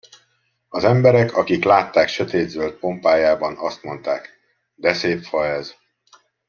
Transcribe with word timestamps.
Az 0.69 0.83
emberek, 0.83 1.35
akik 1.37 1.63
látták 1.63 2.07
sötétzöld 2.07 2.73
pompájában, 2.73 3.55
azt 3.57 3.83
mondták: 3.83 4.39
De 4.75 4.93
szép 4.93 5.23
fa 5.23 5.45
ez! 5.45 5.73